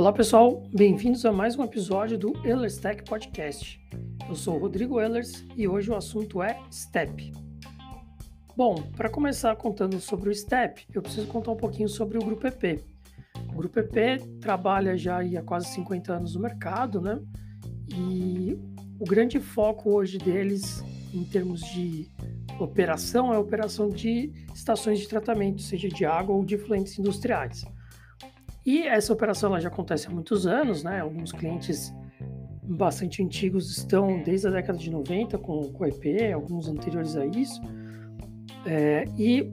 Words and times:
Olá 0.00 0.14
pessoal, 0.14 0.62
bem-vindos 0.72 1.26
a 1.26 1.30
mais 1.30 1.58
um 1.58 1.62
episódio 1.62 2.16
do 2.16 2.32
Ehlers 2.42 2.78
Tech 2.78 3.04
Podcast. 3.04 3.78
Eu 4.26 4.34
sou 4.34 4.56
o 4.56 4.58
Rodrigo 4.58 4.98
Ehlers 4.98 5.44
e 5.54 5.68
hoje 5.68 5.90
o 5.90 5.94
assunto 5.94 6.42
é 6.42 6.58
STEP. 6.72 7.30
Bom, 8.56 8.76
para 8.96 9.10
começar 9.10 9.54
contando 9.56 10.00
sobre 10.00 10.30
o 10.30 10.34
STEP, 10.34 10.86
eu 10.94 11.02
preciso 11.02 11.26
contar 11.26 11.50
um 11.50 11.56
pouquinho 11.56 11.86
sobre 11.86 12.16
o 12.16 12.24
Grupo 12.24 12.46
EP. 12.46 12.82
O 13.50 13.56
Grupo 13.56 13.78
EP 13.78 14.22
trabalha 14.40 14.96
já 14.96 15.20
há 15.20 15.42
quase 15.42 15.66
50 15.74 16.14
anos 16.14 16.34
no 16.34 16.40
mercado, 16.40 17.02
né? 17.02 17.20
E 17.94 18.58
o 18.98 19.04
grande 19.04 19.38
foco 19.38 19.90
hoje 19.90 20.16
deles, 20.16 20.82
em 21.12 21.24
termos 21.24 21.60
de 21.74 22.08
operação, 22.58 23.34
é 23.34 23.36
a 23.36 23.38
operação 23.40 23.90
de 23.90 24.32
estações 24.54 24.98
de 24.98 25.06
tratamento, 25.06 25.60
seja 25.60 25.90
de 25.90 26.06
água 26.06 26.34
ou 26.34 26.42
de 26.42 26.54
efluentes 26.54 26.98
industriais. 26.98 27.66
E 28.64 28.86
essa 28.86 29.12
operação 29.12 29.58
já 29.58 29.68
acontece 29.68 30.06
há 30.06 30.10
muitos 30.10 30.46
anos, 30.46 30.82
né? 30.82 31.00
Alguns 31.00 31.32
clientes 31.32 31.92
bastante 32.62 33.22
antigos 33.22 33.76
estão 33.76 34.22
desde 34.22 34.46
a 34.46 34.50
década 34.50 34.78
de 34.78 34.90
90 34.90 35.38
com, 35.38 35.72
o 35.72 35.86
EP, 35.86 36.32
alguns 36.32 36.68
anteriores 36.68 37.16
a 37.16 37.26
isso. 37.26 37.60
É, 38.64 39.04
e 39.18 39.50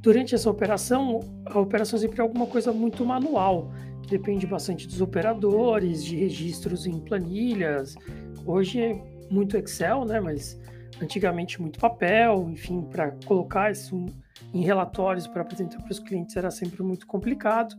durante 0.00 0.34
essa 0.34 0.50
operação, 0.50 1.20
a 1.46 1.58
operação 1.58 1.98
sempre 1.98 2.20
é 2.20 2.22
alguma 2.22 2.46
coisa 2.46 2.72
muito 2.72 3.04
manual, 3.04 3.70
que 4.02 4.10
depende 4.10 4.46
bastante 4.46 4.88
dos 4.88 5.00
operadores, 5.00 6.04
de 6.04 6.16
registros 6.16 6.86
em 6.86 6.98
planilhas. 6.98 7.96
Hoje 8.44 8.80
é 8.80 9.02
muito 9.30 9.56
Excel, 9.56 10.04
né? 10.04 10.18
Mas 10.18 10.58
antigamente 11.00 11.60
muito 11.60 11.78
papel, 11.78 12.48
enfim, 12.50 12.82
para 12.82 13.12
colocar 13.26 13.70
isso 13.70 14.06
em 14.52 14.62
relatórios 14.62 15.26
para 15.26 15.42
apresentar 15.42 15.80
para 15.82 15.92
os 15.92 15.98
clientes 15.98 16.36
era 16.36 16.50
sempre 16.50 16.82
muito 16.82 17.06
complicado. 17.06 17.76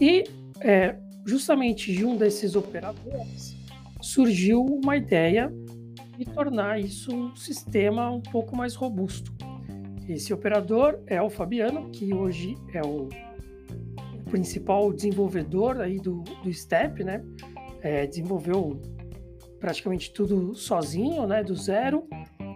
E 0.00 0.24
é, 0.60 0.96
justamente 1.26 1.92
de 1.92 2.04
um 2.04 2.16
desses 2.16 2.56
operadores 2.56 3.56
surgiu 4.00 4.64
uma 4.64 4.96
ideia 4.96 5.52
de 6.16 6.24
tornar 6.24 6.80
isso 6.80 7.14
um 7.14 7.36
sistema 7.36 8.10
um 8.10 8.20
pouco 8.20 8.56
mais 8.56 8.74
robusto. 8.74 9.32
Esse 10.08 10.32
operador 10.32 10.98
é 11.06 11.20
o 11.22 11.30
Fabiano, 11.30 11.90
que 11.90 12.12
hoje 12.12 12.56
é 12.74 12.82
o 12.82 13.08
principal 14.30 14.92
desenvolvedor 14.92 15.80
aí 15.80 15.98
do, 15.98 16.22
do 16.42 16.52
STEP, 16.52 17.04
né? 17.04 17.22
É, 17.82 18.06
desenvolveu 18.06 18.80
praticamente 19.58 20.12
tudo 20.12 20.54
sozinho, 20.54 21.26
né? 21.26 21.42
Do 21.42 21.54
zero. 21.54 22.08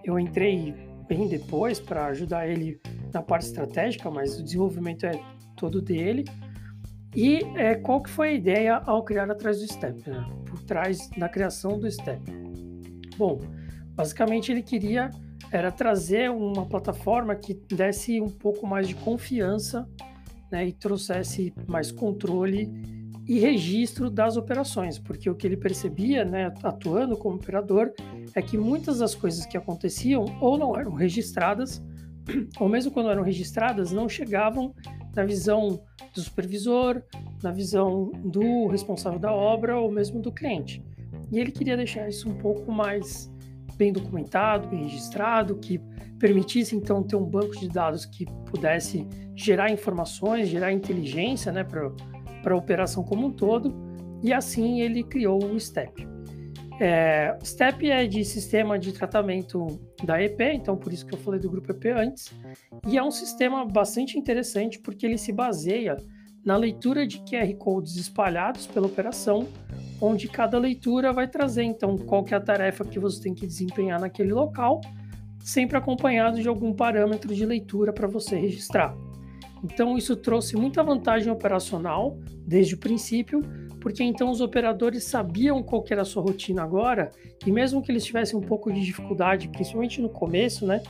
Eu 0.04 0.18
entrei 0.18 0.74
bem 1.08 1.28
depois 1.28 1.78
para 1.78 2.06
ajudar 2.06 2.48
ele 2.48 2.80
na 3.12 3.22
parte 3.22 3.46
estratégica, 3.46 4.10
mas 4.10 4.38
o 4.38 4.42
desenvolvimento 4.42 5.04
é 5.04 5.12
todo 5.56 5.80
dele. 5.80 6.24
E 7.14 7.38
é, 7.56 7.74
qual 7.76 8.02
que 8.02 8.10
foi 8.10 8.30
a 8.30 8.32
ideia 8.32 8.76
ao 8.84 9.04
criar 9.04 9.30
atrás 9.30 9.60
do 9.60 9.72
Step, 9.72 10.08
né? 10.08 10.26
por 10.46 10.60
trás 10.62 11.08
da 11.16 11.28
criação 11.28 11.78
do 11.78 11.90
Step? 11.90 12.20
Bom, 13.16 13.40
basicamente 13.94 14.50
ele 14.50 14.62
queria 14.62 15.10
era 15.52 15.70
trazer 15.70 16.30
uma 16.30 16.66
plataforma 16.66 17.34
que 17.36 17.54
desse 17.54 18.20
um 18.20 18.28
pouco 18.28 18.66
mais 18.66 18.88
de 18.88 18.94
confiança 18.96 19.88
né, 20.50 20.66
e 20.66 20.72
trouxesse 20.72 21.54
mais 21.68 21.92
controle 21.92 22.68
e 23.26 23.38
registro 23.38 24.10
das 24.10 24.36
operações, 24.36 24.98
porque 24.98 25.30
o 25.30 25.34
que 25.34 25.46
ele 25.46 25.56
percebia, 25.56 26.24
né, 26.24 26.52
atuando 26.62 27.16
como 27.16 27.36
operador, 27.36 27.92
é 28.34 28.42
que 28.42 28.58
muitas 28.58 28.98
das 28.98 29.14
coisas 29.14 29.46
que 29.46 29.56
aconteciam 29.56 30.24
ou 30.40 30.58
não 30.58 30.76
eram 30.76 30.92
registradas, 30.92 31.82
ou 32.58 32.68
mesmo 32.68 32.90
quando 32.90 33.10
eram 33.10 33.22
registradas, 33.22 33.92
não 33.92 34.08
chegavam 34.08 34.74
na 35.14 35.24
visão 35.24 35.80
do 36.14 36.20
supervisor, 36.20 37.02
na 37.42 37.50
visão 37.50 38.10
do 38.24 38.66
responsável 38.68 39.18
da 39.18 39.32
obra 39.32 39.78
ou 39.78 39.90
mesmo 39.90 40.20
do 40.20 40.32
cliente. 40.32 40.82
E 41.32 41.38
ele 41.38 41.50
queria 41.50 41.76
deixar 41.76 42.08
isso 42.08 42.28
um 42.28 42.34
pouco 42.34 42.70
mais 42.70 43.30
bem 43.76 43.92
documentado, 43.92 44.68
bem 44.68 44.84
registrado, 44.84 45.56
que 45.56 45.80
permitisse 46.18 46.76
então 46.76 47.02
ter 47.02 47.16
um 47.16 47.24
banco 47.24 47.58
de 47.58 47.68
dados 47.68 48.06
que 48.06 48.24
pudesse 48.46 49.06
gerar 49.34 49.70
informações, 49.70 50.48
gerar 50.48 50.72
inteligência 50.72 51.50
né, 51.50 51.64
para 51.64 52.54
a 52.54 52.56
operação 52.56 53.02
como 53.02 53.26
um 53.26 53.32
todo, 53.32 53.74
e 54.22 54.32
assim 54.32 54.80
ele 54.80 55.02
criou 55.02 55.44
o 55.44 55.58
STEP. 55.58 56.13
É, 56.80 57.38
STEP 57.42 57.88
é 57.88 58.06
de 58.06 58.24
sistema 58.24 58.78
de 58.78 58.92
tratamento 58.92 59.80
da 60.02 60.20
EP, 60.20 60.40
então 60.40 60.76
por 60.76 60.92
isso 60.92 61.06
que 61.06 61.14
eu 61.14 61.18
falei 61.18 61.38
do 61.38 61.48
grupo 61.48 61.70
EP 61.70 61.86
antes, 61.96 62.32
e 62.86 62.98
é 62.98 63.02
um 63.02 63.12
sistema 63.12 63.64
bastante 63.64 64.18
interessante 64.18 64.80
porque 64.80 65.06
ele 65.06 65.16
se 65.16 65.32
baseia 65.32 65.96
na 66.44 66.56
leitura 66.56 67.06
de 67.06 67.20
QR 67.20 67.54
codes 67.56 67.96
espalhados 67.96 68.66
pela 68.66 68.86
operação, 68.86 69.48
onde 70.00 70.28
cada 70.28 70.58
leitura 70.58 71.12
vai 71.12 71.28
trazer 71.28 71.62
então 71.62 71.96
qual 71.96 72.24
que 72.24 72.34
é 72.34 72.36
a 72.36 72.40
tarefa 72.40 72.84
que 72.84 72.98
você 72.98 73.22
tem 73.22 73.34
que 73.34 73.46
desempenhar 73.46 74.00
naquele 74.00 74.32
local, 74.32 74.80
sempre 75.38 75.78
acompanhado 75.78 76.42
de 76.42 76.48
algum 76.48 76.72
parâmetro 76.72 77.34
de 77.34 77.46
leitura 77.46 77.92
para 77.92 78.08
você 78.08 78.36
registrar. 78.36 78.94
Então 79.62 79.96
isso 79.96 80.14
trouxe 80.16 80.56
muita 80.56 80.82
vantagem 80.82 81.32
operacional 81.32 82.18
desde 82.46 82.74
o 82.74 82.78
princípio, 82.78 83.40
porque 83.84 84.02
então 84.02 84.30
os 84.30 84.40
operadores 84.40 85.04
sabiam 85.04 85.62
qual 85.62 85.84
era 85.90 86.00
a 86.00 86.04
sua 86.06 86.22
rotina 86.22 86.62
agora, 86.62 87.10
e 87.46 87.52
mesmo 87.52 87.82
que 87.82 87.92
eles 87.92 88.02
tivessem 88.02 88.34
um 88.34 88.40
pouco 88.40 88.72
de 88.72 88.80
dificuldade, 88.80 89.46
principalmente 89.48 90.00
no 90.00 90.08
começo, 90.08 90.66
né, 90.66 90.82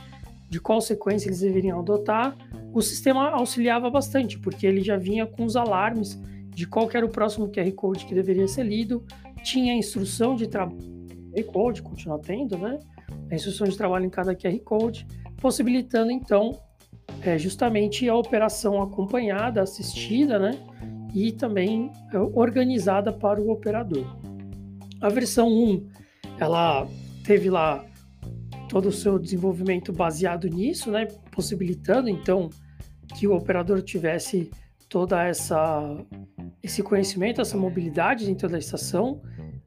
de 0.49 0.61
qual 0.61 0.79
sequência 0.79 1.27
eles 1.27 1.41
deveriam 1.41 1.77
adotar, 1.77 2.37
o 2.73 2.81
sistema 2.81 3.31
auxiliava 3.31 3.89
bastante, 3.89 4.39
porque 4.39 4.65
ele 4.65 4.79
já 4.79 4.95
vinha 4.95 5.25
com 5.25 5.43
os 5.43 5.57
alarmes 5.57 6.17
de 6.51 6.65
qual 6.65 6.89
era 6.93 7.05
o 7.05 7.09
próximo 7.09 7.49
QR 7.49 7.69
Code 7.73 8.05
que 8.05 8.15
deveria 8.15 8.47
ser 8.47 8.63
lido, 8.63 9.03
tinha 9.43 9.73
a 9.73 9.75
instrução 9.75 10.33
de 10.33 10.47
trabalho 10.47 10.79
QR 11.33 11.43
Code, 11.51 11.81
continua 11.81 12.17
tendo, 12.17 12.57
né? 12.57 12.79
A 13.29 13.35
instrução 13.35 13.67
de 13.67 13.75
trabalho 13.75 14.05
em 14.05 14.09
cada 14.09 14.33
QR 14.33 14.57
Code, 14.59 15.05
possibilitando 15.35 16.11
então 16.11 16.57
é, 17.21 17.37
justamente 17.37 18.07
a 18.07 18.15
operação 18.15 18.81
acompanhada, 18.81 19.61
assistida, 19.61 20.39
né? 20.39 20.57
E 21.15 21.31
também 21.31 21.89
é, 22.13 22.17
organizada 22.17 23.11
para 23.13 23.41
o 23.41 23.49
operador. 23.49 24.05
A 24.99 25.07
versão 25.07 25.47
1, 25.47 25.87
ela 26.37 26.85
teve 27.23 27.49
lá 27.49 27.85
todo 28.67 28.89
o 28.89 28.91
seu 28.91 29.17
desenvolvimento 29.17 29.93
baseado 29.93 30.47
nisso, 30.49 30.91
né, 30.91 31.05
possibilitando 31.31 32.09
então 32.09 32.49
que 33.15 33.25
o 33.25 33.33
operador 33.33 33.81
tivesse 33.81 34.51
toda 34.89 35.23
essa 35.23 35.97
esse 36.61 36.81
conhecimento, 36.81 37.39
essa 37.39 37.55
mobilidade 37.55 38.25
dentro 38.25 38.49
da 38.49 38.57
estação, 38.57 39.21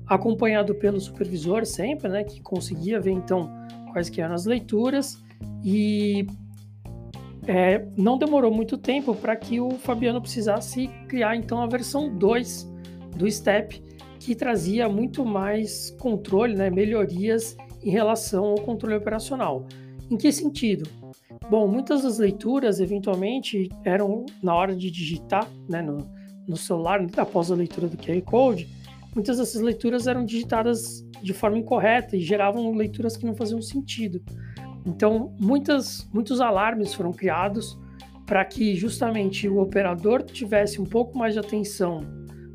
acompanhado 0.06 0.74
pelo 0.74 1.00
supervisor 1.00 1.64
sempre, 1.64 2.08
né, 2.08 2.24
que 2.24 2.42
conseguia 2.42 3.00
ver 3.00 3.12
então 3.12 3.48
quais 3.92 4.10
que 4.10 4.20
eram 4.20 4.34
as 4.34 4.44
leituras 4.44 5.22
e 5.64 6.26
é, 7.48 7.82
não 7.96 8.18
demorou 8.18 8.52
muito 8.52 8.76
tempo 8.76 9.14
para 9.14 9.34
que 9.34 9.58
o 9.58 9.70
Fabiano 9.70 10.20
precisasse 10.20 10.88
criar 11.08 11.34
então 11.34 11.62
a 11.62 11.66
versão 11.66 12.14
2 12.14 12.70
do 13.16 13.28
STEP, 13.28 13.82
que 14.20 14.34
trazia 14.34 14.86
muito 14.86 15.24
mais 15.24 15.90
controle, 15.98 16.54
né, 16.54 16.68
melhorias 16.68 17.56
em 17.82 17.90
relação 17.90 18.44
ao 18.44 18.56
controle 18.56 18.96
operacional. 18.96 19.66
Em 20.10 20.16
que 20.18 20.30
sentido? 20.30 20.90
Bom, 21.50 21.66
muitas 21.66 22.02
das 22.02 22.18
leituras 22.18 22.80
eventualmente 22.80 23.70
eram 23.82 24.26
na 24.42 24.54
hora 24.54 24.76
de 24.76 24.90
digitar 24.90 25.48
né, 25.66 25.80
no, 25.80 26.06
no 26.46 26.56
celular, 26.56 27.00
após 27.16 27.50
a 27.50 27.54
leitura 27.54 27.88
do 27.88 27.96
QR 27.96 28.20
Code, 28.22 28.68
muitas 29.14 29.38
dessas 29.38 29.62
leituras 29.62 30.06
eram 30.06 30.22
digitadas 30.22 31.02
de 31.22 31.32
forma 31.32 31.56
incorreta 31.56 32.14
e 32.14 32.20
geravam 32.20 32.74
leituras 32.74 33.16
que 33.16 33.24
não 33.24 33.34
faziam 33.34 33.62
sentido. 33.62 34.22
Então, 34.88 35.34
muitas, 35.38 36.08
muitos 36.12 36.40
alarmes 36.40 36.94
foram 36.94 37.12
criados 37.12 37.78
para 38.24 38.42
que 38.44 38.74
justamente 38.74 39.46
o 39.46 39.60
operador 39.60 40.22
tivesse 40.22 40.80
um 40.80 40.86
pouco 40.86 41.16
mais 41.16 41.34
de 41.34 41.40
atenção 41.40 42.00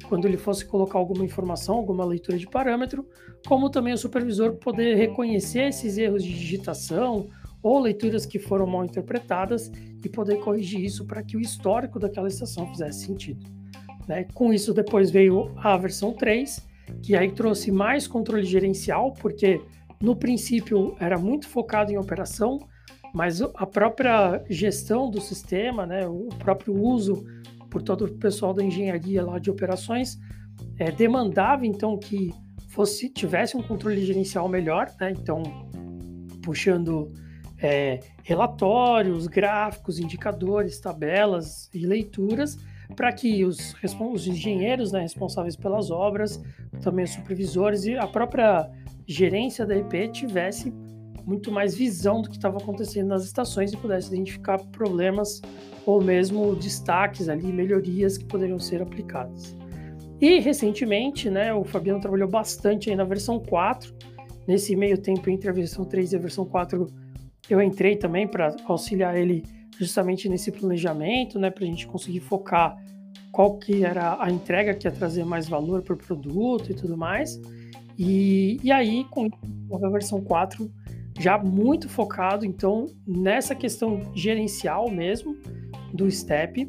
quando 0.09 0.25
ele 0.25 0.37
fosse 0.37 0.65
colocar 0.65 0.97
alguma 0.97 1.23
informação, 1.23 1.75
alguma 1.75 2.03
leitura 2.03 2.37
de 2.37 2.47
parâmetro, 2.47 3.07
como 3.47 3.69
também 3.69 3.93
o 3.93 3.97
supervisor 3.97 4.53
poder 4.55 4.95
reconhecer 4.95 5.69
esses 5.69 5.97
erros 5.97 6.23
de 6.23 6.33
digitação 6.33 7.29
ou 7.61 7.79
leituras 7.79 8.25
que 8.25 8.39
foram 8.39 8.65
mal 8.67 8.83
interpretadas 8.83 9.71
e 10.03 10.09
poder 10.09 10.37
corrigir 10.39 10.83
isso 10.83 11.05
para 11.05 11.23
que 11.23 11.37
o 11.37 11.39
histórico 11.39 11.99
daquela 11.99 12.27
estação 12.27 12.67
fizesse 12.71 13.05
sentido. 13.05 13.45
Né? 14.07 14.25
Com 14.33 14.51
isso, 14.51 14.73
depois 14.73 15.09
veio 15.09 15.53
a 15.57 15.77
versão 15.77 16.13
3, 16.13 16.67
que 17.01 17.15
aí 17.15 17.31
trouxe 17.31 17.71
mais 17.71 18.07
controle 18.07 18.43
gerencial, 18.43 19.13
porque 19.13 19.61
no 20.03 20.17
princípio 20.17 20.97
era 20.99 21.17
muito 21.17 21.47
focado 21.47 21.89
em 21.89 21.97
operação, 21.97 22.59
mas 23.13 23.41
a 23.41 23.65
própria 23.65 24.43
gestão 24.49 25.09
do 25.09 25.21
sistema, 25.21 25.85
né, 25.85 26.05
o 26.05 26.27
próprio 26.39 26.75
uso 26.77 27.23
por 27.69 27.81
todo 27.81 28.03
o 28.03 28.13
pessoal 28.17 28.53
da 28.53 28.61
engenharia 28.61 29.23
lá 29.23 29.39
de 29.39 29.49
operações, 29.49 30.19
é, 30.77 30.91
demandava 30.91 31.65
então 31.65 31.97
que 31.97 32.33
fosse 32.67 33.07
tivesse 33.07 33.55
um 33.55 33.63
controle 33.63 34.05
gerencial 34.05 34.49
melhor, 34.49 34.91
né, 34.99 35.11
então 35.11 35.41
puxando 36.43 37.09
é, 37.57 38.01
relatórios, 38.23 39.25
gráficos, 39.25 39.99
indicadores, 39.99 40.81
tabelas 40.81 41.69
e 41.73 41.85
leituras 41.85 42.57
para 42.93 43.13
que 43.13 43.45
os, 43.45 43.73
os 44.11 44.27
engenheiros 44.27 44.91
né, 44.91 44.99
responsáveis 44.99 45.55
pelas 45.55 45.89
obras, 45.89 46.43
também 46.81 47.05
os 47.05 47.11
supervisores 47.11 47.85
e 47.85 47.95
a 47.95 48.05
própria 48.05 48.69
gerência 49.07 49.65
da 49.65 49.75
EP 49.75 50.11
tivesse 50.11 50.73
muito 51.25 51.51
mais 51.51 51.73
visão 51.75 52.21
do 52.21 52.29
que 52.29 52.35
estava 52.35 52.57
acontecendo 52.57 53.07
nas 53.07 53.23
estações 53.23 53.71
e 53.71 53.77
pudesse 53.77 54.07
identificar 54.07 54.57
problemas 54.71 55.41
ou 55.85 56.01
mesmo 56.01 56.55
destaques 56.55 57.29
ali, 57.29 57.51
melhorias 57.51 58.17
que 58.17 58.25
poderiam 58.25 58.59
ser 58.59 58.81
aplicadas. 58.81 59.55
E 60.19 60.39
recentemente, 60.39 61.29
né, 61.29 61.53
o 61.53 61.63
Fabiano 61.63 61.99
trabalhou 61.99 62.29
bastante 62.29 62.89
aí 62.89 62.95
na 62.95 63.03
versão 63.03 63.39
4. 63.39 63.93
Nesse 64.47 64.75
meio 64.75 64.97
tempo 64.97 65.29
entre 65.29 65.49
a 65.49 65.53
versão 65.53 65.85
3 65.85 66.13
e 66.13 66.15
a 66.15 66.19
versão 66.19 66.45
4, 66.45 66.87
eu 67.49 67.61
entrei 67.61 67.95
também 67.95 68.27
para 68.27 68.55
auxiliar 68.65 69.17
ele 69.17 69.43
justamente 69.77 70.29
nesse 70.29 70.51
planejamento, 70.51 71.39
né, 71.39 71.49
para 71.49 71.63
a 71.63 71.67
gente 71.67 71.87
conseguir 71.87 72.19
focar 72.19 72.77
qual 73.31 73.57
que 73.57 73.83
era 73.83 74.21
a 74.21 74.29
entrega 74.29 74.73
que 74.73 74.87
ia 74.87 74.91
trazer 74.91 75.25
mais 75.25 75.49
valor 75.49 75.81
para 75.81 75.93
o 75.93 75.97
produto 75.97 76.71
e 76.71 76.73
tudo 76.75 76.95
mais. 76.95 77.39
E, 77.97 78.59
e 78.63 78.71
aí, 78.71 79.05
com 79.05 79.29
a 79.71 79.89
versão 79.89 80.21
4, 80.21 80.69
já 81.19 81.37
muito 81.37 81.87
focado, 81.87 82.45
então, 82.45 82.87
nessa 83.05 83.53
questão 83.53 84.01
gerencial 84.15 84.89
mesmo 84.89 85.37
do 85.93 86.09
STEP 86.09 86.67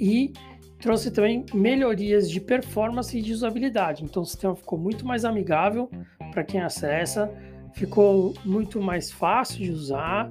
e 0.00 0.32
trouxe 0.80 1.10
também 1.10 1.44
melhorias 1.54 2.30
de 2.30 2.40
performance 2.40 3.16
e 3.16 3.22
de 3.22 3.32
usabilidade. 3.32 4.04
Então, 4.04 4.22
o 4.22 4.26
sistema 4.26 4.54
ficou 4.54 4.78
muito 4.78 5.06
mais 5.06 5.24
amigável 5.24 5.88
para 6.32 6.44
quem 6.44 6.60
acessa, 6.60 7.30
ficou 7.72 8.34
muito 8.44 8.80
mais 8.80 9.10
fácil 9.10 9.58
de 9.64 9.70
usar 9.70 10.30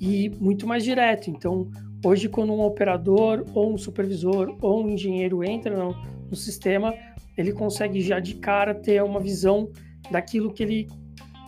e 0.00 0.30
muito 0.40 0.66
mais 0.66 0.84
direto. 0.84 1.30
Então, 1.30 1.70
hoje, 2.04 2.28
quando 2.28 2.52
um 2.52 2.60
operador 2.60 3.44
ou 3.54 3.72
um 3.72 3.78
supervisor 3.78 4.56
ou 4.60 4.84
um 4.84 4.90
engenheiro 4.90 5.44
entra 5.44 5.76
no, 5.76 5.94
no 6.28 6.36
sistema, 6.36 6.92
ele 7.38 7.52
consegue 7.52 8.00
já 8.00 8.18
de 8.18 8.34
cara 8.34 8.74
ter 8.74 9.02
uma 9.02 9.20
visão 9.20 9.70
daquilo 10.10 10.52
que 10.52 10.62
ele 10.62 10.88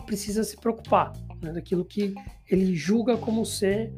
precisa 0.05 0.43
se 0.43 0.55
preocupar, 0.55 1.11
né? 1.41 1.51
daquilo 1.51 1.83
que 1.83 2.15
ele 2.49 2.73
julga 2.73 3.17
como 3.17 3.45
ser 3.45 3.93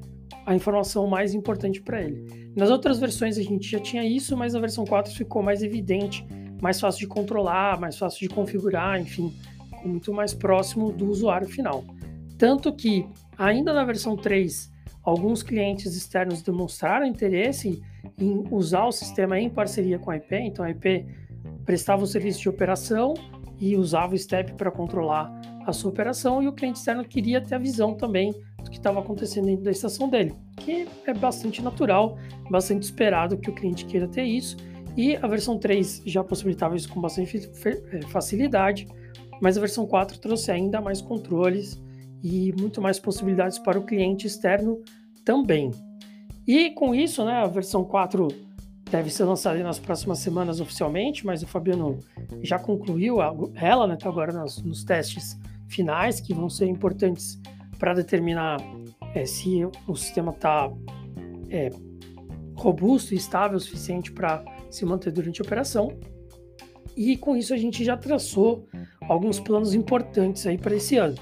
a 0.45 0.55
informação 0.55 1.07
mais 1.07 1.35
importante 1.35 1.81
para 1.81 2.01
ele. 2.01 2.51
Nas 2.55 2.71
outras 2.71 2.99
versões 2.99 3.37
a 3.37 3.43
gente 3.43 3.69
já 3.69 3.79
tinha 3.79 4.03
isso, 4.03 4.35
mas 4.35 4.53
na 4.53 4.59
versão 4.59 4.85
4 4.85 5.13
ficou 5.13 5.43
mais 5.43 5.61
evidente, 5.61 6.25
mais 6.59 6.79
fácil 6.79 7.01
de 7.01 7.07
controlar, 7.07 7.79
mais 7.79 7.97
fácil 7.97 8.27
de 8.27 8.33
configurar, 8.33 8.99
enfim, 8.99 9.31
muito 9.85 10.11
mais 10.11 10.33
próximo 10.33 10.91
do 10.91 11.07
usuário 11.07 11.47
final. 11.47 11.83
Tanto 12.37 12.73
que, 12.73 13.07
ainda 13.37 13.71
na 13.71 13.85
versão 13.85 14.17
3, 14.17 14.71
alguns 15.03 15.43
clientes 15.43 15.95
externos 15.95 16.41
demonstraram 16.41 17.05
interesse 17.05 17.81
em 18.17 18.43
usar 18.51 18.85
o 18.85 18.91
sistema 18.91 19.39
em 19.39 19.49
parceria 19.49 19.99
com 19.99 20.09
a 20.09 20.17
IP, 20.17 20.35
então 20.35 20.65
a 20.65 20.71
IP 20.71 21.05
prestava 21.65 22.03
o 22.03 22.07
serviço 22.07 22.41
de 22.41 22.49
operação 22.49 23.13
e 23.59 23.75
usava 23.75 24.13
o 24.13 24.17
STEP 24.17 24.53
para 24.53 24.71
controlar 24.71 25.31
a 25.65 25.71
sua 25.71 25.89
operação 25.89 26.41
e 26.41 26.47
o 26.47 26.53
cliente 26.53 26.79
externo 26.79 27.05
queria 27.05 27.41
ter 27.41 27.55
a 27.55 27.57
visão 27.57 27.93
também 27.93 28.33
do 28.63 28.69
que 28.69 28.77
estava 28.77 28.99
acontecendo 28.99 29.45
dentro 29.45 29.63
da 29.63 29.71
estação 29.71 30.09
dele, 30.09 30.33
que 30.57 30.87
é 31.05 31.13
bastante 31.13 31.61
natural, 31.61 32.17
bastante 32.49 32.83
esperado 32.83 33.37
que 33.37 33.49
o 33.49 33.53
cliente 33.53 33.85
queira 33.85 34.07
ter 34.07 34.23
isso. 34.23 34.57
E 34.95 35.15
a 35.15 35.27
versão 35.27 35.57
3 35.57 36.03
já 36.05 36.23
possibilitava 36.23 36.75
isso 36.75 36.89
com 36.89 37.01
bastante 37.01 37.49
é, 37.65 38.01
facilidade, 38.07 38.87
mas 39.41 39.57
a 39.57 39.59
versão 39.59 39.87
4 39.87 40.19
trouxe 40.19 40.51
ainda 40.51 40.79
mais 40.79 41.01
controles 41.01 41.81
e 42.23 42.53
muito 42.59 42.81
mais 42.81 42.99
possibilidades 42.99 43.57
para 43.57 43.79
o 43.79 43.83
cliente 43.83 44.27
externo 44.27 44.81
também. 45.25 45.71
E 46.47 46.71
com 46.71 46.93
isso, 46.93 47.25
né, 47.25 47.33
a 47.33 47.47
versão 47.47 47.83
4 47.83 48.27
deve 48.93 49.09
ser 49.09 49.23
lançada 49.23 49.61
nas 49.63 49.79
próximas 49.79 50.19
semanas 50.19 50.59
oficialmente, 50.59 51.25
mas 51.25 51.41
o 51.41 51.47
Fabiano 51.47 51.99
já 52.43 52.59
concluiu 52.59 53.17
ela, 53.55 53.87
né, 53.87 53.97
tá 53.97 54.07
agora 54.07 54.31
nos, 54.31 54.61
nos 54.61 54.83
testes 54.83 55.35
finais 55.67 56.19
que 56.19 56.31
vão 56.31 56.47
ser 56.47 56.67
importantes 56.67 57.41
para 57.79 57.95
determinar 57.95 58.57
é, 59.15 59.25
se 59.25 59.65
o 59.87 59.95
sistema 59.95 60.31
está 60.31 60.71
é, 61.49 61.71
robusto 62.55 63.15
e 63.15 63.17
estável 63.17 63.57
o 63.57 63.59
suficiente 63.59 64.11
para 64.11 64.45
se 64.69 64.85
manter 64.85 65.11
durante 65.11 65.41
a 65.41 65.43
operação. 65.43 65.97
E 66.95 67.17
com 67.17 67.35
isso 67.35 67.51
a 67.51 67.57
gente 67.57 67.83
já 67.83 67.97
traçou 67.97 68.67
alguns 69.09 69.39
planos 69.39 69.73
importantes 69.73 70.45
aí 70.45 70.59
para 70.59 70.75
esse 70.75 70.97
ano. 70.97 71.15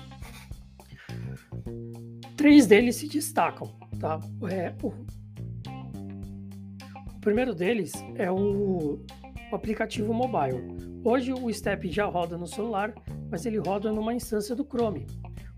Três 2.36 2.68
deles 2.68 2.98
se 2.98 3.08
destacam, 3.08 3.74
tá? 3.98 4.20
É, 4.50 4.74
o 7.22 7.30
primeiro 7.32 7.54
deles 7.54 7.94
é 8.16 8.32
o, 8.32 9.00
o 9.52 9.56
aplicativo 9.56 10.12
mobile. 10.12 10.60
Hoje 11.04 11.32
o 11.32 11.54
Step 11.54 11.88
já 11.92 12.06
roda 12.06 12.36
no 12.36 12.48
celular, 12.48 12.96
mas 13.30 13.46
ele 13.46 13.60
roda 13.60 13.92
numa 13.92 14.12
instância 14.12 14.56
do 14.56 14.66
Chrome, 14.66 15.06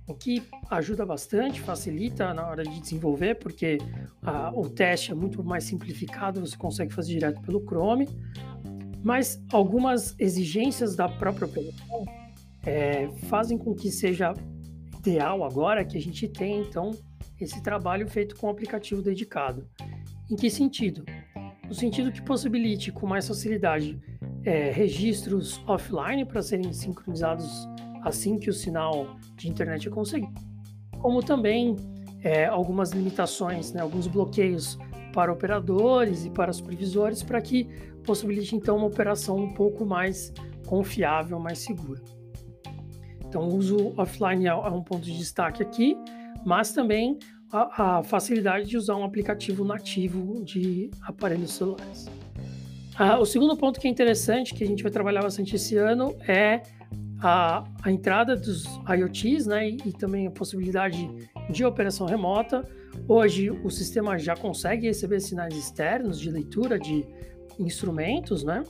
o 0.06 0.14
que 0.14 0.44
ajuda 0.70 1.06
bastante, 1.06 1.62
facilita 1.62 2.34
na 2.34 2.46
hora 2.46 2.64
de 2.64 2.82
desenvolver, 2.82 3.36
porque 3.36 3.78
ah, 4.22 4.52
o 4.54 4.70
teste 4.70 5.14
é 5.14 5.16
muito 5.16 5.42
mais 5.42 5.64
simplificado, 5.64 6.42
você 6.42 6.58
consegue 6.58 6.94
fazer 6.94 7.14
direto 7.14 7.42
pelo 7.42 7.62
Chrome, 7.62 8.10
mas 9.02 9.42
algumas 9.50 10.20
exigências 10.20 10.98
da 10.98 11.08
própria 11.08 11.46
operação 11.46 12.06
é, 12.66 13.08
fazem 13.30 13.58
com 13.58 13.74
que 13.74 13.90
seja 13.90 14.34
ideal 15.00 15.46
agora 15.46 15.86
que 15.86 15.98
a 15.98 16.02
gente 16.02 16.28
tenha, 16.28 16.60
então, 16.60 16.92
esse 17.40 17.64
trabalho 17.64 18.06
feito 18.10 18.36
com 18.36 18.48
um 18.48 18.50
aplicativo 18.50 19.02
dedicado. 19.02 19.66
Em 20.30 20.36
que 20.36 20.50
sentido? 20.50 21.06
No 21.74 21.80
sentido 21.80 22.12
que 22.12 22.22
possibilite 22.22 22.92
com 22.92 23.08
mais 23.08 23.28
facilidade 23.28 24.00
é, 24.46 24.70
registros 24.70 25.60
offline 25.66 26.24
para 26.24 26.40
serem 26.44 26.72
sincronizados 26.72 27.68
assim 28.04 28.38
que 28.38 28.48
o 28.48 28.54
sinal 28.54 29.16
de 29.36 29.50
internet 29.50 29.88
é 29.88 29.92
conseguido, 29.92 30.40
como 31.00 31.24
também 31.24 31.76
é, 32.22 32.46
algumas 32.46 32.92
limitações, 32.92 33.74
né, 33.74 33.82
alguns 33.82 34.06
bloqueios 34.06 34.78
para 35.16 35.34
operadores 35.34 36.26
e 36.26 36.30
para 36.30 36.54
supervisores 36.54 37.24
para 37.24 37.42
que 37.42 37.64
possibilite 38.06 38.56
então 38.56 38.78
uma 38.78 38.86
operação 38.86 39.36
um 39.38 39.52
pouco 39.52 39.84
mais 39.84 40.32
confiável, 40.68 41.40
mais 41.40 41.58
segura. 41.58 42.04
Então, 43.26 43.50
o 43.50 43.56
uso 43.56 43.96
offline 43.98 44.46
é, 44.46 44.50
é 44.50 44.70
um 44.70 44.84
ponto 44.84 45.02
de 45.02 45.18
destaque 45.18 45.64
aqui, 45.64 45.98
mas 46.46 46.72
também 46.72 47.18
a, 47.54 48.00
a 48.00 48.04
facilidade 48.04 48.68
de 48.68 48.76
usar 48.76 48.96
um 48.96 49.04
aplicativo 49.04 49.64
nativo 49.64 50.44
de 50.44 50.90
aparelhos 51.04 51.54
celulares. 51.54 52.10
Ah, 52.96 53.20
o 53.20 53.26
segundo 53.26 53.56
ponto 53.56 53.80
que 53.80 53.88
é 53.88 53.92
interessante, 53.92 54.54
que 54.54 54.64
a 54.64 54.68
gente 54.68 54.82
vai 54.82 54.92
trabalhar 54.92 55.22
bastante 55.22 55.56
esse 55.56 55.78
ano, 55.78 56.16
é 56.28 56.62
a, 57.22 57.64
a 57.82 57.92
entrada 57.92 58.36
dos 58.36 58.66
IoTs 58.90 59.46
né, 59.46 59.70
e, 59.70 59.78
e, 59.86 59.94
também 59.94 60.28
a 60.28 60.32
possibilidade 60.32 61.10
de 61.50 61.64
operação 61.64 62.06
remota. 62.06 62.68
Hoje, 63.08 63.50
o 63.50 63.70
sistema 63.70 64.18
já 64.18 64.36
consegue 64.36 64.88
receber 64.88 65.20
sinais 65.20 65.56
externos 65.56 66.20
de 66.20 66.30
leitura 66.30 66.78
de 66.78 67.06
instrumentos, 67.58 68.44
né? 68.44 68.64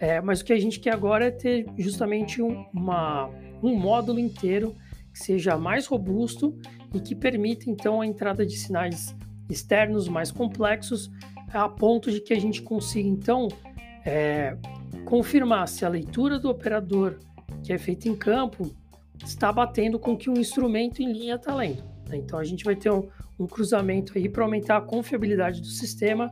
É, 0.00 0.20
mas 0.20 0.40
o 0.40 0.44
que 0.44 0.52
a 0.52 0.58
gente 0.58 0.78
quer 0.78 0.92
agora 0.92 1.26
é 1.26 1.30
ter 1.30 1.66
justamente 1.76 2.40
um, 2.40 2.64
uma, 2.72 3.28
um 3.62 3.74
módulo 3.76 4.18
inteiro 4.18 4.74
que 5.12 5.18
seja 5.18 5.56
mais 5.56 5.86
robusto 5.86 6.56
e 6.94 7.00
que 7.00 7.14
permita, 7.14 7.70
então, 7.70 8.00
a 8.00 8.06
entrada 8.06 8.44
de 8.44 8.56
sinais 8.56 9.14
externos 9.48 10.08
mais 10.08 10.30
complexos 10.30 11.10
a 11.52 11.68
ponto 11.68 12.10
de 12.10 12.20
que 12.20 12.34
a 12.34 12.40
gente 12.40 12.60
consiga, 12.62 13.08
então, 13.08 13.48
é, 14.04 14.56
confirmar 15.04 15.68
se 15.68 15.84
a 15.84 15.88
leitura 15.88 16.38
do 16.38 16.48
operador 16.50 17.18
que 17.62 17.72
é 17.72 17.78
feita 17.78 18.08
em 18.08 18.16
campo 18.16 18.70
está 19.24 19.52
batendo 19.52 19.98
com 19.98 20.12
o 20.12 20.16
que 20.16 20.30
um 20.30 20.34
instrumento 20.34 21.02
em 21.02 21.12
linha 21.12 21.34
está 21.34 21.54
lendo. 21.54 21.82
Né? 22.08 22.16
Então 22.16 22.38
a 22.38 22.44
gente 22.44 22.64
vai 22.64 22.76
ter 22.76 22.90
um, 22.90 23.08
um 23.38 23.46
cruzamento 23.46 24.12
aí 24.16 24.28
para 24.28 24.44
aumentar 24.44 24.76
a 24.76 24.80
confiabilidade 24.80 25.60
do 25.60 25.66
sistema, 25.66 26.30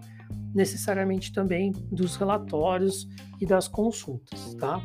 necessariamente 0.54 1.32
também 1.32 1.72
dos 1.90 2.16
relatórios 2.16 3.08
e 3.40 3.46
das 3.46 3.68
consultas, 3.68 4.54
tá? 4.54 4.80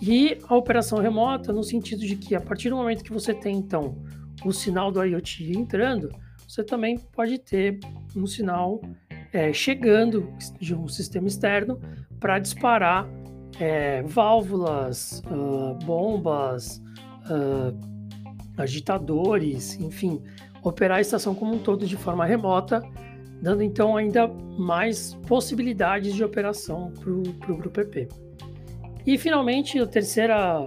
E 0.00 0.36
a 0.48 0.56
operação 0.56 0.98
remota 0.98 1.52
no 1.52 1.62
sentido 1.62 2.00
de 2.00 2.16
que 2.16 2.34
a 2.34 2.40
partir 2.40 2.70
do 2.70 2.76
momento 2.76 3.04
que 3.04 3.12
você 3.12 3.32
tem 3.32 3.56
então 3.56 4.02
o 4.44 4.52
sinal 4.52 4.90
do 4.90 5.02
IoT 5.02 5.52
entrando, 5.56 6.10
você 6.46 6.62
também 6.62 6.98
pode 6.98 7.38
ter 7.38 7.78
um 8.14 8.26
sinal 8.26 8.80
é, 9.32 9.52
chegando 9.52 10.28
de 10.60 10.74
um 10.74 10.86
sistema 10.86 11.26
externo 11.26 11.80
para 12.20 12.38
disparar 12.38 13.08
é, 13.58 14.02
válvulas, 14.02 15.22
uh, 15.26 15.74
bombas, 15.84 16.82
uh, 17.30 17.76
agitadores, 18.56 19.78
enfim, 19.80 20.22
operar 20.62 20.98
a 20.98 21.00
estação 21.00 21.34
como 21.34 21.54
um 21.54 21.58
todo 21.58 21.86
de 21.86 21.96
forma 21.96 22.24
remota, 22.24 22.82
dando 23.40 23.62
então 23.62 23.96
ainda 23.96 24.28
mais 24.28 25.14
possibilidades 25.26 26.14
de 26.14 26.22
operação 26.22 26.92
para 26.92 27.10
o 27.10 27.56
Grupo 27.56 27.80
EP. 27.80 28.08
E 29.06 29.18
finalmente, 29.18 29.78
a 29.78 29.86
terceira 29.86 30.64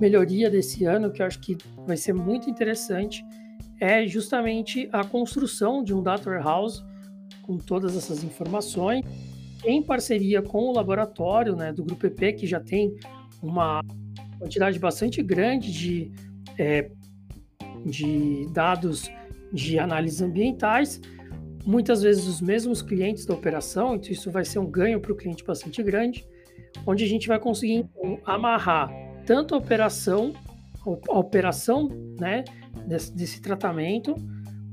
melhoria 0.00 0.50
desse 0.50 0.84
ano, 0.84 1.10
que 1.10 1.22
eu 1.22 1.26
acho 1.26 1.40
que 1.40 1.56
vai 1.86 1.96
ser 1.96 2.12
muito 2.12 2.50
interessante, 2.50 3.24
é 3.80 4.06
justamente 4.06 4.88
a 4.92 5.04
construção 5.04 5.82
de 5.82 5.94
um 5.94 6.02
data 6.02 6.30
warehouse 6.30 6.82
com 7.42 7.56
todas 7.58 7.96
essas 7.96 8.24
informações 8.24 9.04
em 9.64 9.82
parceria 9.82 10.42
com 10.42 10.58
o 10.58 10.72
laboratório 10.72 11.56
né, 11.56 11.72
do 11.72 11.84
Grupo 11.84 12.06
EP, 12.06 12.36
que 12.36 12.46
já 12.46 12.60
tem 12.60 12.94
uma 13.42 13.82
quantidade 14.38 14.78
bastante 14.78 15.22
grande 15.22 15.72
de, 15.72 16.12
é, 16.58 16.90
de 17.84 18.46
dados 18.52 19.10
de 19.52 19.78
análises 19.78 20.20
ambientais, 20.20 21.00
muitas 21.64 22.02
vezes 22.02 22.26
os 22.26 22.40
mesmos 22.40 22.82
clientes 22.82 23.24
da 23.24 23.34
operação, 23.34 23.96
então 23.96 24.10
isso 24.10 24.30
vai 24.30 24.44
ser 24.44 24.58
um 24.58 24.70
ganho 24.70 25.00
para 25.00 25.12
o 25.12 25.16
cliente 25.16 25.42
bastante 25.44 25.82
grande, 25.82 26.26
onde 26.86 27.04
a 27.04 27.08
gente 27.08 27.26
vai 27.26 27.38
conseguir 27.38 27.74
então, 27.74 28.20
amarrar 28.24 28.90
tanto 29.26 29.54
a 29.54 29.58
operação, 29.58 30.32
a 31.08 31.18
operação 31.18 31.88
né, 32.18 32.44
desse, 32.86 33.12
desse 33.12 33.42
tratamento, 33.42 34.14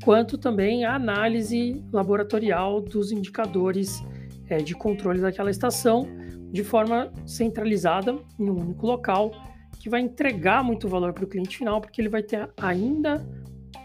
quanto 0.03 0.38
também 0.38 0.86
a 0.86 0.95
análise 0.95 1.83
laboratorial 1.91 2.79
dos 2.79 3.12
indicadores 3.12 4.03
é, 4.48 4.57
de 4.57 4.75
controle 4.75 5.19
daquela 5.19 5.50
estação 5.50 6.07
de 6.51 6.63
forma 6.63 7.12
centralizada 7.25 8.15
em 8.39 8.50
um 8.50 8.60
único 8.60 8.86
local, 8.86 9.31
que 9.79 9.89
vai 9.89 10.01
entregar 10.01 10.63
muito 10.63 10.88
valor 10.88 11.12
para 11.12 11.24
o 11.24 11.27
cliente 11.27 11.57
final, 11.57 11.81
porque 11.81 12.00
ele 12.00 12.10
vai 12.10 12.22
ter 12.22 12.48
ainda 12.62 13.25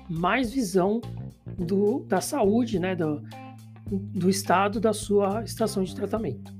mais 0.08 0.52
visão 0.52 1.00
do, 1.58 2.00
da 2.00 2.20
saúde, 2.20 2.78
né, 2.78 2.94
do, 2.94 3.22
do 3.90 4.28
estado 4.28 4.78
da 4.78 4.92
sua 4.92 5.42
estação 5.44 5.82
de 5.82 5.94
tratamento. 5.94 6.52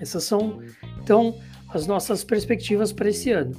Essas 0.00 0.24
são, 0.24 0.60
então, 1.02 1.34
as 1.72 1.86
nossas 1.86 2.24
perspectivas 2.24 2.92
para 2.92 3.08
esse 3.08 3.30
ano. 3.30 3.54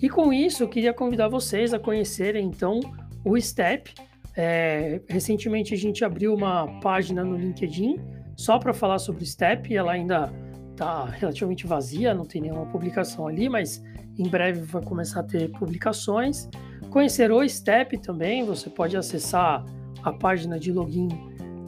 E 0.00 0.08
com 0.08 0.32
isso, 0.32 0.62
eu 0.62 0.68
queria 0.68 0.92
convidar 0.92 1.28
vocês 1.28 1.72
a 1.72 1.78
conhecerem, 1.78 2.46
então, 2.46 2.80
o 3.24 3.36
STEP. 3.40 3.94
É, 4.36 5.00
recentemente, 5.08 5.72
a 5.72 5.76
gente 5.76 6.04
abriu 6.04 6.34
uma 6.34 6.66
página 6.80 7.24
no 7.24 7.36
LinkedIn 7.36 7.98
só 8.36 8.58
para 8.58 8.74
falar 8.74 8.98
sobre 8.98 9.22
o 9.22 9.26
STEP. 9.26 9.74
Ela 9.74 9.92
ainda 9.92 10.30
está 10.72 11.06
relativamente 11.06 11.66
vazia, 11.66 12.12
não 12.12 12.26
tem 12.26 12.42
nenhuma 12.42 12.66
publicação 12.66 13.26
ali, 13.26 13.48
mas 13.48 13.82
em 14.18 14.28
breve 14.28 14.60
vai 14.60 14.82
começar 14.82 15.20
a 15.20 15.22
ter 15.22 15.50
publicações. 15.52 16.48
Conhecer 16.90 17.32
o 17.32 17.46
STEP 17.48 17.98
também, 17.98 18.44
você 18.44 18.68
pode 18.68 18.96
acessar 18.96 19.64
a 20.02 20.12
página 20.12 20.58
de 20.58 20.70
login 20.70 21.08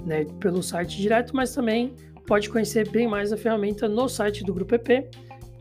né, 0.05 0.27
pelo 0.39 0.63
site 0.63 0.99
direto, 0.99 1.35
mas 1.35 1.55
também 1.55 1.95
pode 2.27 2.51
conhecer 2.51 2.89
bem 2.91 3.09
mais 3.09 3.33
a 3.33 3.37
ferramenta 3.37 3.89
no 3.89 4.09
site 4.09 4.45
do 4.45 4.53
Grupo 4.53 4.75
EP, 4.75 5.09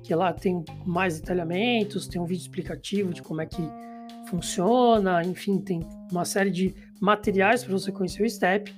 que 0.08 0.16
lá 0.16 0.32
tem 0.32 0.64
mais 0.86 1.20
detalhamentos, 1.20 2.08
tem 2.08 2.20
um 2.20 2.26
vídeo 2.26 2.42
explicativo 2.42 3.14
de 3.14 3.22
como 3.22 3.42
é 3.42 3.46
que 3.46 3.62
funciona, 4.30 5.22
enfim, 5.22 5.60
tem 5.60 5.82
uma 6.10 6.24
série 6.24 6.50
de 6.50 6.74
materiais 7.02 7.62
para 7.62 7.74
você 7.74 7.92
conhecer 7.92 8.24
o 8.24 8.30
STEP 8.30 8.74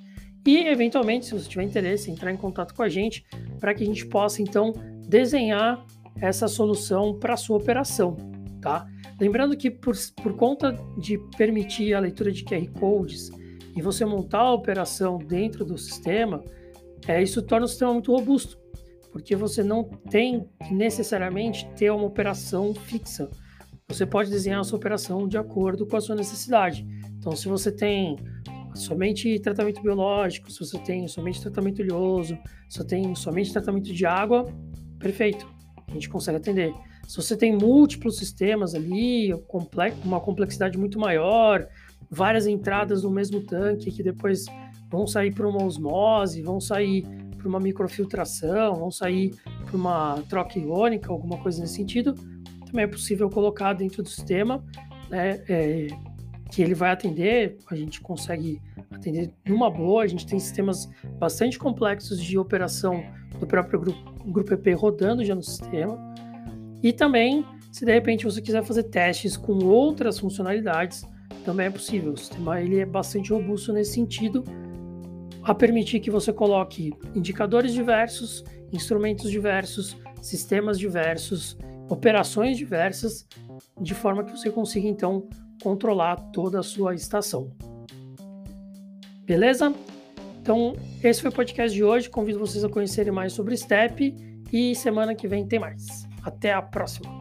e, 0.46 0.68
eventualmente, 0.68 1.28
se 1.28 1.34
você 1.34 1.48
tiver 1.48 1.64
interesse, 1.64 2.10
entrar 2.10 2.32
em 2.32 2.38
contato 2.38 2.74
com 2.74 2.82
a 2.82 2.90
gente 2.90 3.24
para 3.60 3.76
que 3.76 3.84
a 3.84 3.86
gente 3.86 4.08
possa, 4.08 4.42
então, 4.42 4.74
desenhar 5.08 5.86
essa 6.20 6.48
solução 6.48 7.20
para 7.20 7.36
a 7.36 7.38
sua 7.38 7.58
operação, 7.58 8.18
tá? 8.60 8.88
Lembrando 9.20 9.56
que 9.56 9.70
por, 9.70 9.96
por 10.24 10.36
conta 10.36 10.76
de 10.98 11.20
permitir 11.38 11.94
a 11.94 12.00
leitura 12.00 12.32
de 12.32 12.44
QR 12.44 12.68
Codes 12.80 13.30
e 13.76 13.82
você 13.82 14.04
montar 14.04 14.40
a 14.40 14.54
operação 14.54 15.20
dentro 15.20 15.64
do 15.64 15.78
sistema, 15.78 16.44
é, 17.08 17.22
isso 17.22 17.42
torna 17.44 17.66
o 17.66 17.70
sistema 17.70 17.94
muito 17.94 18.12
robusto, 18.12 18.59
porque 19.12 19.36
você 19.36 19.64
não 19.64 19.84
tem 19.84 20.48
que 20.68 20.74
necessariamente 20.74 21.68
ter 21.76 21.92
uma 21.92 22.06
operação 22.06 22.74
fixa. 22.74 23.30
Você 23.88 24.06
pode 24.06 24.30
desenhar 24.30 24.60
a 24.60 24.64
sua 24.64 24.78
operação 24.78 25.28
de 25.28 25.38
acordo 25.38 25.86
com 25.86 25.98
a 25.98 26.02
sua 26.02 26.16
necessidade. 26.16 26.86
Então, 27.18 27.36
se 27.36 27.48
você 27.48 27.72
tem 27.72 28.18
somente 28.76 29.40
tratamento 29.40 29.82
biológico, 29.82 30.52
se 30.52 30.60
você 30.60 30.78
tem 30.80 31.08
somente 31.08 31.42
tratamento 31.42 31.82
oleoso, 31.82 32.38
se 32.70 32.78
você 32.78 32.86
tem 32.86 33.16
somente 33.16 33.52
tratamento 33.52 33.92
de 33.92 34.06
água, 34.06 34.46
perfeito, 35.00 35.48
a 35.88 35.92
gente 35.92 36.08
consegue 36.08 36.38
atender. 36.38 36.74
Se 37.08 37.16
você 37.16 37.36
tem 37.36 37.58
múltiplos 37.58 38.18
sistemas 38.18 38.76
ali, 38.76 39.34
uma 40.06 40.20
complexidade 40.20 40.78
muito 40.78 41.00
maior, 41.00 41.68
várias 42.12 42.46
entradas 42.46 43.02
no 43.02 43.10
mesmo 43.10 43.42
tanque 43.42 43.92
que 43.92 44.04
depois 44.04 44.46
vão 44.92 45.08
sair 45.08 45.34
para 45.34 45.48
uma 45.48 45.64
osmose, 45.64 46.44
vão 46.44 46.60
sair 46.60 47.08
para 47.40 47.48
uma 47.48 47.60
microfiltração, 47.60 48.76
vão 48.76 48.92
sair 48.92 49.34
para 49.66 49.76
uma 49.76 50.22
troca 50.30 50.60
iônica, 50.60 51.12
alguma 51.12 51.38
coisa 51.38 51.62
nesse 51.62 51.76
sentido, 51.76 52.14
também 52.66 52.84
é 52.84 52.88
possível 52.88 53.30
colocar 53.30 53.74
dentro 53.74 54.04
do 54.04 54.10
sistema, 54.10 54.64
né, 55.10 55.42
é, 55.50 55.88
que 56.52 56.62
ele 56.62 56.74
vai 56.74 56.92
atender, 56.92 57.58
a 57.70 57.76
gente 57.76 58.02
consegue 58.02 58.62
atender 58.92 59.32
numa 59.48 59.70
boa, 59.70 60.04
a 60.04 60.08
gente 60.08 60.26
tem 60.26 60.40
sistemas 60.40 60.90
bastante 61.18 61.58
complexos 61.58 62.22
de 62.22 62.38
operação 62.38 63.04
do 63.40 63.48
próprio 63.48 63.80
grupo, 63.80 64.32
grupo 64.32 64.54
EP 64.54 64.76
rodando 64.76 65.24
já 65.24 65.34
no 65.34 65.44
sistema, 65.44 65.98
e 66.84 66.94
também, 66.94 67.46
se 67.72 67.86
de 67.86 67.92
repente 67.92 68.26
você 68.26 68.42
quiser 68.42 68.64
fazer 68.64 68.84
testes 68.84 69.36
com 69.36 69.54
outras 69.66 70.20
funcionalidades, 70.20 71.04
também 71.44 71.68
é 71.68 71.70
possível. 71.70 72.14
O 72.14 72.18
sistema 72.18 72.62
ele 72.62 72.80
é 72.80 72.86
bastante 72.86 73.32
robusto 73.32 73.74
nesse 73.74 73.94
sentido, 73.94 74.44
a 75.44 75.54
permitir 75.54 76.00
que 76.00 76.12
você 76.12 76.32
coloque 76.34 76.94
indicadores 77.16 77.74
diversos, 77.74 78.44
instrumentos 78.72 79.30
diversos, 79.32 79.98
sistemas 80.22 80.78
diversos, 80.78 81.58
operações 81.90 82.58
diversas, 82.58 83.28
de 83.80 83.94
forma 83.94 84.24
que 84.24 84.32
você 84.32 84.50
consiga 84.50 84.88
então 84.88 85.28
controlar 85.62 86.16
toda 86.32 86.60
a 86.60 86.64
sua 86.64 86.94
estação. 86.94 87.52
Beleza? 89.26 89.74
Então, 90.42 90.76
esse 91.04 91.22
foi 91.22 91.30
o 91.30 91.34
podcast 91.34 91.76
de 91.76 91.84
hoje. 91.84 92.10
Convido 92.10 92.40
vocês 92.40 92.64
a 92.64 92.70
conhecerem 92.70 93.12
mais 93.12 93.34
sobre 93.34 93.56
STEP 93.56 94.16
e 94.52 94.74
semana 94.76 95.14
que 95.14 95.28
vem 95.28 95.46
tem 95.46 95.60
mais. 95.60 96.08
Até 96.24 96.54
a 96.54 96.62
próxima! 96.62 97.19